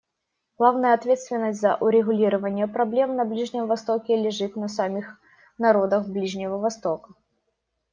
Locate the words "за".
1.61-1.75